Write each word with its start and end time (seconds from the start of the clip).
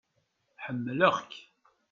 Ḥemlaɣ-k. 0.63 1.31